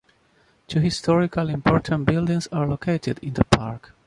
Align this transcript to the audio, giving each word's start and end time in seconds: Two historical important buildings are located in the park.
Two 0.67 0.79
historical 0.79 1.47
important 1.49 2.05
buildings 2.07 2.47
are 2.51 2.67
located 2.67 3.19
in 3.21 3.33
the 3.35 3.43
park. 3.43 3.93